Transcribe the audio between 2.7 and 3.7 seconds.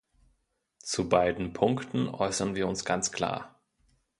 ganz klar.